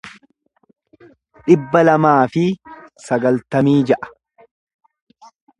[1.49, 2.45] dhibba lamaa fi
[3.09, 4.13] sagaltamii ja'a